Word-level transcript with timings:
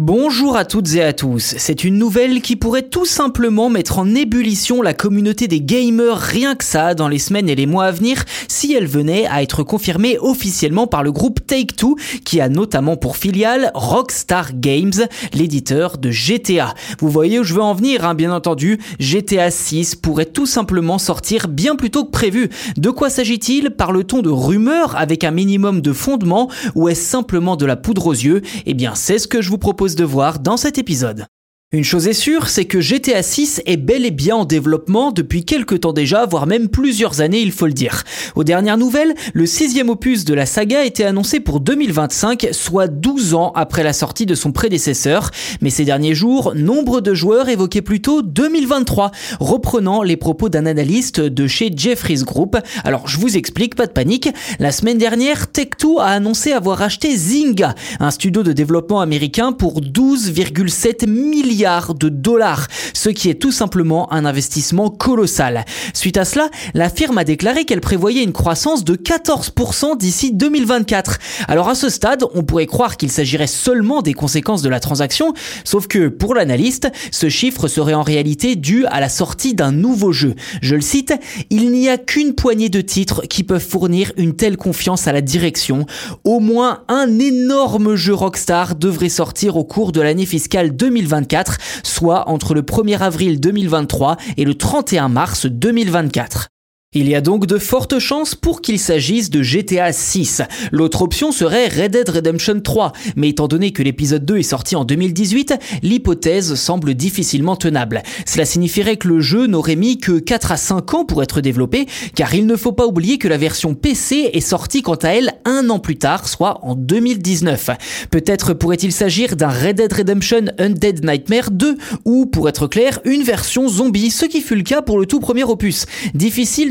Bonjour 0.00 0.56
à 0.56 0.64
toutes 0.64 0.94
et 0.94 1.02
à 1.02 1.12
tous. 1.12 1.56
C'est 1.58 1.82
une 1.82 1.98
nouvelle 1.98 2.40
qui 2.40 2.54
pourrait 2.54 2.88
tout 2.88 3.04
simplement 3.04 3.68
mettre 3.68 3.98
en 3.98 4.14
ébullition 4.14 4.80
la 4.80 4.94
communauté 4.94 5.48
des 5.48 5.60
gamers 5.60 6.16
rien 6.16 6.54
que 6.54 6.64
ça 6.64 6.94
dans 6.94 7.08
les 7.08 7.18
semaines 7.18 7.48
et 7.48 7.56
les 7.56 7.66
mois 7.66 7.86
à 7.86 7.90
venir 7.90 8.22
si 8.46 8.72
elle 8.74 8.86
venait 8.86 9.26
à 9.26 9.42
être 9.42 9.64
confirmée 9.64 10.16
officiellement 10.20 10.86
par 10.86 11.02
le 11.02 11.10
groupe 11.10 11.44
Take-Two 11.44 11.96
qui 12.24 12.40
a 12.40 12.48
notamment 12.48 12.96
pour 12.96 13.16
filiale 13.16 13.72
Rockstar 13.74 14.52
Games, 14.54 14.92
l'éditeur 15.34 15.98
de 15.98 16.12
GTA. 16.12 16.74
Vous 17.00 17.08
voyez 17.08 17.40
où 17.40 17.42
je 17.42 17.54
veux 17.54 17.62
en 17.62 17.74
venir, 17.74 18.06
hein, 18.06 18.14
bien 18.14 18.32
entendu. 18.32 18.78
GTA 19.00 19.50
6 19.50 19.96
pourrait 19.96 20.26
tout 20.26 20.46
simplement 20.46 20.98
sortir 20.98 21.48
bien 21.48 21.74
plus 21.74 21.90
tôt 21.90 22.04
que 22.04 22.12
prévu. 22.12 22.50
De 22.76 22.90
quoi 22.90 23.10
s'agit-il? 23.10 23.70
Parle-t-on 23.70 24.22
de 24.22 24.30
rumeurs 24.30 24.94
avec 24.94 25.24
un 25.24 25.32
minimum 25.32 25.80
de 25.80 25.92
fondement 25.92 26.48
ou 26.76 26.88
est-ce 26.88 27.02
simplement 27.02 27.56
de 27.56 27.66
la 27.66 27.74
poudre 27.74 28.06
aux 28.06 28.12
yeux? 28.12 28.42
Eh 28.64 28.74
bien, 28.74 28.94
c'est 28.94 29.18
ce 29.18 29.26
que 29.26 29.42
je 29.42 29.50
vous 29.50 29.58
propose 29.58 29.87
de 29.96 30.04
voir 30.04 30.38
dans 30.38 30.56
cet 30.56 30.78
épisode. 30.78 31.26
Une 31.70 31.84
chose 31.84 32.08
est 32.08 32.14
sûre, 32.14 32.48
c'est 32.48 32.64
que 32.64 32.80
GTA 32.80 33.22
6 33.22 33.60
est 33.66 33.76
bel 33.76 34.06
et 34.06 34.10
bien 34.10 34.36
en 34.36 34.46
développement 34.46 35.12
depuis 35.12 35.44
quelques 35.44 35.80
temps 35.80 35.92
déjà, 35.92 36.24
voire 36.24 36.46
même 36.46 36.70
plusieurs 36.70 37.20
années, 37.20 37.42
il 37.42 37.52
faut 37.52 37.66
le 37.66 37.74
dire. 37.74 38.04
Aux 38.36 38.42
dernières 38.42 38.78
nouvelles, 38.78 39.14
le 39.34 39.44
sixième 39.44 39.90
opus 39.90 40.24
de 40.24 40.32
la 40.32 40.46
saga 40.46 40.80
a 40.80 40.84
été 40.84 41.04
annoncé 41.04 41.40
pour 41.40 41.60
2025, 41.60 42.48
soit 42.52 42.88
12 42.88 43.34
ans 43.34 43.52
après 43.54 43.82
la 43.82 43.92
sortie 43.92 44.24
de 44.24 44.34
son 44.34 44.50
prédécesseur. 44.50 45.30
Mais 45.60 45.68
ces 45.68 45.84
derniers 45.84 46.14
jours, 46.14 46.54
nombre 46.54 47.02
de 47.02 47.12
joueurs 47.12 47.50
évoquaient 47.50 47.82
plutôt 47.82 48.22
2023, 48.22 49.10
reprenant 49.38 50.02
les 50.02 50.16
propos 50.16 50.48
d'un 50.48 50.64
analyste 50.64 51.20
de 51.20 51.46
chez 51.46 51.70
Jeffries 51.76 52.22
Group. 52.22 52.56
Alors 52.82 53.08
je 53.08 53.18
vous 53.18 53.36
explique, 53.36 53.74
pas 53.74 53.86
de 53.86 53.92
panique. 53.92 54.30
La 54.58 54.72
semaine 54.72 54.96
dernière, 54.96 55.48
Tech2 55.52 56.00
a 56.00 56.06
annoncé 56.06 56.52
avoir 56.52 56.80
acheté 56.80 57.14
Zynga, 57.14 57.74
un 58.00 58.10
studio 58.10 58.42
de 58.42 58.54
développement 58.54 59.02
américain 59.02 59.52
pour 59.52 59.82
12,7 59.82 61.06
milliards 61.06 61.57
de 61.58 62.08
dollars, 62.08 62.68
ce 62.94 63.08
qui 63.08 63.28
est 63.28 63.34
tout 63.34 63.50
simplement 63.50 64.12
un 64.12 64.24
investissement 64.24 64.90
colossal. 64.90 65.64
Suite 65.92 66.16
à 66.16 66.24
cela, 66.24 66.50
la 66.72 66.88
firme 66.88 67.18
a 67.18 67.24
déclaré 67.24 67.64
qu'elle 67.64 67.80
prévoyait 67.80 68.22
une 68.22 68.32
croissance 68.32 68.84
de 68.84 68.94
14% 68.94 69.96
d'ici 69.96 70.32
2024. 70.32 71.18
Alors 71.48 71.68
à 71.68 71.74
ce 71.74 71.88
stade, 71.88 72.24
on 72.34 72.44
pourrait 72.44 72.66
croire 72.66 72.96
qu'il 72.96 73.10
s'agirait 73.10 73.48
seulement 73.48 74.02
des 74.02 74.14
conséquences 74.14 74.62
de 74.62 74.68
la 74.68 74.78
transaction, 74.78 75.34
sauf 75.64 75.88
que 75.88 76.06
pour 76.06 76.36
l'analyste, 76.36 76.88
ce 77.10 77.28
chiffre 77.28 77.66
serait 77.66 77.94
en 77.94 78.02
réalité 78.02 78.54
dû 78.54 78.86
à 78.86 79.00
la 79.00 79.08
sortie 79.08 79.54
d'un 79.54 79.72
nouveau 79.72 80.12
jeu. 80.12 80.34
Je 80.62 80.76
le 80.76 80.80
cite, 80.80 81.12
il 81.50 81.72
n'y 81.72 81.88
a 81.88 81.98
qu'une 81.98 82.34
poignée 82.34 82.68
de 82.68 82.80
titres 82.80 83.22
qui 83.22 83.42
peuvent 83.42 83.66
fournir 83.66 84.12
une 84.16 84.36
telle 84.36 84.56
confiance 84.56 85.08
à 85.08 85.12
la 85.12 85.22
direction. 85.22 85.86
Au 86.22 86.38
moins 86.38 86.84
un 86.86 87.18
énorme 87.18 87.96
jeu 87.96 88.14
Rockstar 88.14 88.76
devrait 88.76 89.08
sortir 89.08 89.56
au 89.56 89.64
cours 89.64 89.90
de 89.90 90.00
l'année 90.00 90.26
fiscale 90.26 90.76
2024 90.76 91.47
soit 91.82 92.28
entre 92.28 92.54
le 92.54 92.62
1er 92.62 92.98
avril 92.98 93.40
2023 93.40 94.16
et 94.36 94.44
le 94.44 94.54
31 94.54 95.08
mars 95.08 95.46
2024. 95.46 96.48
Il 96.94 97.06
y 97.06 97.14
a 97.14 97.20
donc 97.20 97.44
de 97.44 97.58
fortes 97.58 97.98
chances 97.98 98.34
pour 98.34 98.62
qu'il 98.62 98.78
s'agisse 98.78 99.28
de 99.28 99.42
GTA 99.42 99.92
6. 99.92 100.40
L'autre 100.72 101.02
option 101.02 101.32
serait 101.32 101.68
Red 101.68 101.92
Dead 101.92 102.08
Redemption 102.08 102.62
3, 102.62 102.94
mais 103.14 103.28
étant 103.28 103.46
donné 103.46 103.72
que 103.72 103.82
l'épisode 103.82 104.24
2 104.24 104.38
est 104.38 104.42
sorti 104.42 104.74
en 104.74 104.86
2018, 104.86 105.52
l'hypothèse 105.82 106.54
semble 106.54 106.94
difficilement 106.94 107.56
tenable. 107.56 108.02
Cela 108.24 108.46
signifierait 108.46 108.96
que 108.96 109.06
le 109.06 109.20
jeu 109.20 109.46
n'aurait 109.46 109.76
mis 109.76 109.98
que 109.98 110.18
4 110.18 110.52
à 110.52 110.56
5 110.56 110.94
ans 110.94 111.04
pour 111.04 111.22
être 111.22 111.42
développé, 111.42 111.84
car 112.14 112.34
il 112.34 112.46
ne 112.46 112.56
faut 112.56 112.72
pas 112.72 112.86
oublier 112.86 113.18
que 113.18 113.28
la 113.28 113.36
version 113.36 113.74
PC 113.74 114.30
est 114.32 114.40
sortie 114.40 114.80
quant 114.80 114.94
à 114.94 115.08
elle 115.08 115.34
un 115.44 115.68
an 115.68 115.80
plus 115.80 115.98
tard, 115.98 116.26
soit 116.26 116.58
en 116.64 116.74
2019. 116.74 117.68
Peut-être 118.10 118.54
pourrait-il 118.54 118.92
s'agir 118.92 119.36
d'un 119.36 119.50
Red 119.50 119.76
Dead 119.76 119.92
Redemption 119.92 120.46
Undead 120.56 121.04
Nightmare 121.04 121.50
2, 121.50 121.76
ou 122.06 122.24
pour 122.24 122.48
être 122.48 122.66
clair, 122.66 122.98
une 123.04 123.24
version 123.24 123.68
zombie, 123.68 124.10
ce 124.10 124.24
qui 124.24 124.40
fut 124.40 124.56
le 124.56 124.62
cas 124.62 124.80
pour 124.80 124.98
le 124.98 125.04
tout 125.04 125.20
premier 125.20 125.44
opus. 125.44 125.84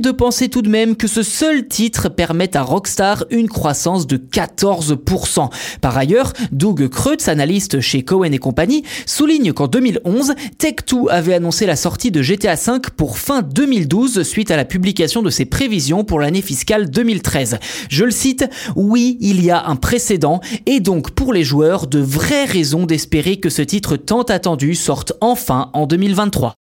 De 0.07 0.11
penser 0.13 0.47
tout 0.47 0.61
de 0.61 0.69
même 0.69 0.95
que 0.95 1.05
ce 1.05 1.21
seul 1.21 1.67
titre 1.67 2.07
permette 2.07 2.55
à 2.55 2.61
Rockstar 2.61 3.25
une 3.29 3.49
croissance 3.49 4.07
de 4.07 4.15
14%. 4.15 5.49
Par 5.81 5.97
ailleurs, 5.97 6.31
Doug 6.53 6.87
Kreutz, 6.87 7.27
analyste 7.27 7.81
chez 7.81 8.03
Cohen 8.03 8.31
et 8.31 8.37
compagnie, 8.37 8.83
souligne 9.05 9.51
qu'en 9.51 9.67
2011, 9.67 10.33
Tech2 10.59 11.09
avait 11.09 11.33
annoncé 11.33 11.65
la 11.65 11.75
sortie 11.75 12.09
de 12.09 12.21
GTA 12.21 12.55
V 12.55 12.79
pour 12.95 13.17
fin 13.17 13.41
2012 13.41 14.23
suite 14.23 14.49
à 14.49 14.55
la 14.55 14.63
publication 14.63 15.21
de 15.21 15.29
ses 15.29 15.43
prévisions 15.43 16.05
pour 16.05 16.21
l'année 16.21 16.41
fiscale 16.41 16.89
2013. 16.89 17.59
Je 17.89 18.05
le 18.05 18.11
cite, 18.11 18.49
oui, 18.77 19.17
il 19.19 19.43
y 19.43 19.51
a 19.51 19.65
un 19.65 19.75
précédent 19.75 20.39
et 20.65 20.79
donc 20.79 21.11
pour 21.11 21.33
les 21.33 21.43
joueurs 21.43 21.87
de 21.87 21.99
vraies 21.99 22.45
raisons 22.45 22.85
d'espérer 22.85 23.41
que 23.41 23.49
ce 23.49 23.61
titre 23.61 23.97
tant 23.97 24.23
attendu 24.23 24.73
sorte 24.73 25.11
enfin 25.19 25.69
en 25.73 25.85
2023. 25.85 26.53